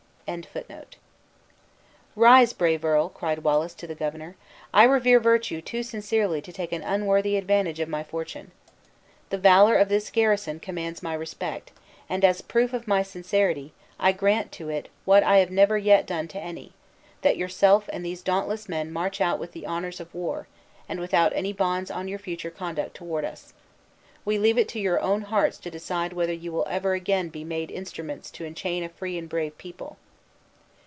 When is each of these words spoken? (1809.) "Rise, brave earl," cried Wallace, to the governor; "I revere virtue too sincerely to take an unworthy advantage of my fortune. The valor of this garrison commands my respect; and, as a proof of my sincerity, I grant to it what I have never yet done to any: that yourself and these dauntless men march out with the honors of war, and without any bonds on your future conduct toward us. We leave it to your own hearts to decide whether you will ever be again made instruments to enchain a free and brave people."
(1809.) 0.27 0.85
"Rise, 2.15 2.53
brave 2.53 2.85
earl," 2.85 3.09
cried 3.09 3.39
Wallace, 3.39 3.73
to 3.73 3.85
the 3.85 3.93
governor; 3.93 4.37
"I 4.73 4.85
revere 4.85 5.19
virtue 5.19 5.59
too 5.61 5.83
sincerely 5.83 6.41
to 6.43 6.53
take 6.53 6.71
an 6.71 6.83
unworthy 6.83 7.35
advantage 7.35 7.81
of 7.81 7.89
my 7.89 8.01
fortune. 8.01 8.51
The 9.29 9.37
valor 9.37 9.75
of 9.75 9.89
this 9.89 10.09
garrison 10.09 10.61
commands 10.61 11.03
my 11.03 11.13
respect; 11.15 11.73
and, 12.07 12.23
as 12.23 12.39
a 12.39 12.43
proof 12.45 12.71
of 12.71 12.87
my 12.87 13.03
sincerity, 13.03 13.73
I 13.99 14.13
grant 14.13 14.53
to 14.53 14.69
it 14.69 14.87
what 15.03 15.21
I 15.21 15.39
have 15.39 15.51
never 15.51 15.77
yet 15.77 16.07
done 16.07 16.29
to 16.29 16.39
any: 16.39 16.71
that 17.23 17.35
yourself 17.35 17.89
and 17.91 18.05
these 18.05 18.21
dauntless 18.21 18.69
men 18.69 18.89
march 18.89 19.19
out 19.19 19.37
with 19.37 19.51
the 19.51 19.65
honors 19.65 19.99
of 19.99 20.15
war, 20.15 20.47
and 20.87 21.01
without 21.01 21.33
any 21.35 21.51
bonds 21.51 21.91
on 21.91 22.07
your 22.07 22.19
future 22.19 22.51
conduct 22.51 22.95
toward 22.95 23.25
us. 23.25 23.51
We 24.23 24.37
leave 24.37 24.57
it 24.57 24.69
to 24.69 24.79
your 24.79 25.01
own 25.01 25.23
hearts 25.23 25.57
to 25.57 25.69
decide 25.69 26.13
whether 26.13 26.31
you 26.31 26.53
will 26.53 26.67
ever 26.69 26.93
be 26.93 26.97
again 27.01 27.31
made 27.35 27.69
instruments 27.69 28.31
to 28.31 28.45
enchain 28.45 28.81
a 28.85 28.87
free 28.87 29.17
and 29.17 29.27
brave 29.27 29.57
people." 29.57 29.97